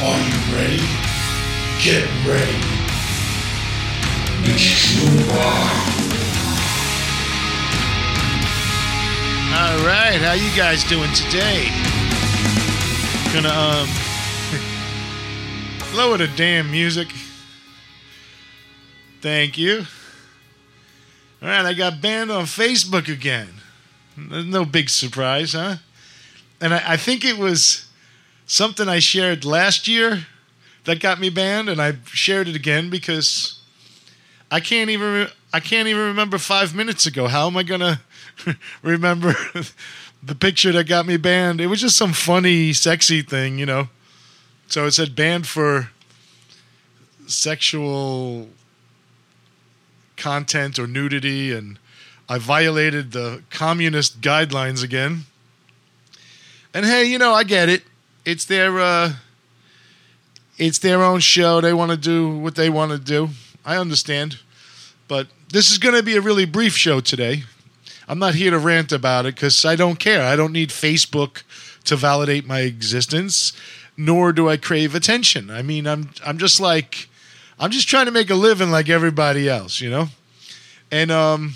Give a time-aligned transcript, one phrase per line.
[0.00, 0.80] Are you ready?
[1.82, 2.54] Get ready.
[4.44, 5.28] It's true
[9.58, 11.66] All right, how you guys doing today?
[13.32, 13.88] Gonna um
[15.96, 17.08] lower the damn music.
[19.20, 19.84] Thank you.
[21.42, 23.48] All right, I got banned on Facebook again.
[24.16, 25.78] No big surprise, huh?
[26.60, 27.87] And I, I think it was
[28.48, 30.26] something I shared last year
[30.84, 33.60] that got me banned, and I shared it again because
[34.50, 37.28] I can't even I can't even remember five minutes ago.
[37.28, 38.00] How am I gonna
[38.82, 39.34] remember
[40.22, 41.60] the picture that got me banned?
[41.60, 43.88] It was just some funny, sexy thing, you know.
[44.66, 45.90] So it said banned for
[47.26, 48.48] sexual
[50.16, 51.78] content or nudity, and
[52.28, 55.26] I violated the communist guidelines again.
[56.74, 57.82] And hey, you know, I get it.
[58.28, 59.14] It's their uh,
[60.58, 61.62] it's their own show.
[61.62, 63.30] They want to do what they want to do.
[63.64, 64.40] I understand.
[65.08, 67.44] But this is going to be a really brief show today.
[68.06, 70.22] I'm not here to rant about it because I don't care.
[70.22, 71.42] I don't need Facebook
[71.84, 73.54] to validate my existence,
[73.96, 75.48] nor do I crave attention.
[75.48, 77.08] I mean, I'm I'm just like
[77.58, 80.08] I'm just trying to make a living like everybody else, you know.
[80.90, 81.54] And um,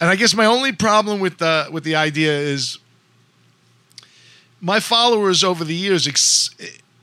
[0.00, 2.78] and I guess my only problem with the with the idea is
[4.62, 6.50] my followers over the years ex-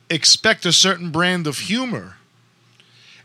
[0.10, 2.16] expect a certain brand of humor.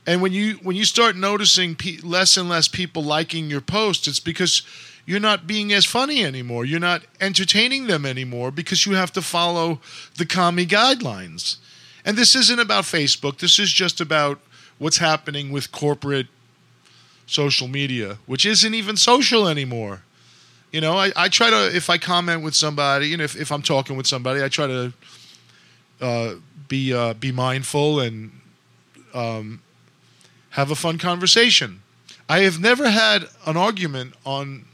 [0.06, 4.06] And when you when you start noticing pe- less and less people liking your posts,
[4.06, 4.62] it's because
[5.06, 6.64] you're not being as funny anymore.
[6.66, 9.80] You're not entertaining them anymore because you have to follow
[10.18, 11.56] the commie guidelines.
[12.04, 13.38] And this isn't about Facebook.
[13.38, 14.41] This is just about
[14.78, 16.26] what's happening with corporate
[17.26, 20.02] social media, which isn't even social anymore.
[20.75, 23.53] You know, I, I try to if I comment with somebody, you know, if, if
[23.53, 24.92] I'm talking with somebody, I try to
[26.00, 26.34] uh,
[26.66, 28.33] be uh, be mindful and
[29.14, 29.62] um,
[30.50, 31.81] have a fun conversation.
[32.28, 34.65] I have never had an argument on.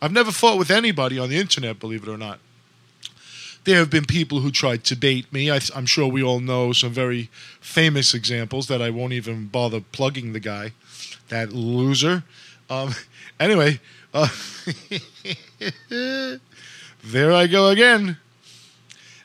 [0.00, 2.38] I've never fought with anybody on the internet, believe it or not.
[3.64, 5.50] There have been people who tried to bait me.
[5.50, 7.30] I, I'm sure we all know some very
[7.60, 10.70] famous examples that I won't even bother plugging the guy,
[11.30, 12.22] that loser.
[12.70, 12.94] Um,
[13.40, 13.80] anyway,
[14.12, 14.28] uh,
[17.04, 18.16] there I go again.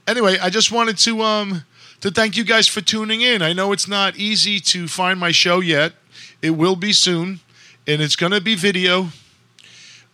[0.08, 1.64] Anyway, I just wanted to um
[2.02, 3.42] to thank you guys for tuning in.
[3.42, 5.94] I know it's not easy to find my show yet.
[6.42, 7.40] It will be soon,
[7.88, 9.08] and it's going to be video.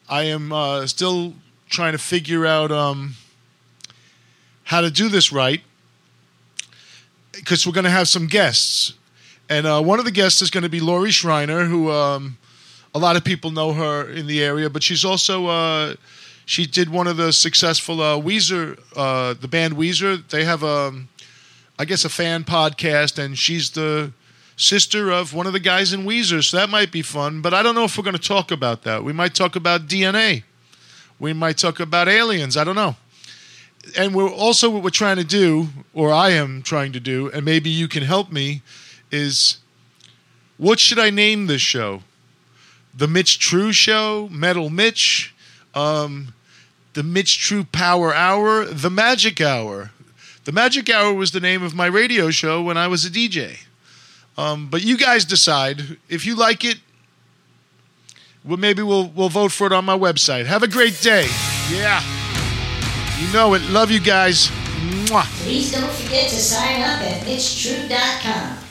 [0.08, 1.34] I am uh, still
[1.68, 3.16] trying to figure out um,
[4.64, 5.62] how to do this right
[7.32, 8.94] because we're going to have some guests.
[9.50, 12.38] And uh, one of the guests is going to be Laurie Schreiner, who um,
[12.94, 15.96] a lot of people know her in the area, but she's also uh,
[16.46, 20.28] she did one of the successful uh, Weezer, uh, the band Weezer.
[20.30, 20.92] They have a,
[21.78, 24.12] I guess, a fan podcast, and she's the
[24.58, 27.42] sister of one of the guys in Weezer, so that might be fun.
[27.42, 29.04] But I don't know if we're going to talk about that.
[29.04, 30.44] We might talk about DNA.
[31.20, 32.58] We might talk about aliens.
[32.58, 32.96] I don't know.
[33.98, 37.46] And we're also what we're trying to do, or I am trying to do, and
[37.46, 38.62] maybe you can help me,
[39.12, 39.60] is
[40.58, 42.02] what should I name this show?
[42.94, 45.34] The Mitch Tru Show, Metal Mitch,
[45.74, 46.34] um,
[46.94, 49.92] the Mitch Tru Power Hour, the Magic Hour.
[50.46, 53.60] The Magic Hour was the name of my radio show when I was a DJ.
[54.38, 56.80] Um, but you guys decide if you like it.
[58.44, 60.46] Well, maybe we'll we'll vote for it on my website.
[60.46, 61.28] Have a great day.
[61.70, 62.02] Yeah,
[63.20, 63.62] you know it.
[63.70, 64.48] Love you guys.
[65.08, 65.26] Mwah.
[65.44, 68.69] Please don't forget to sign up at MitchTru.com.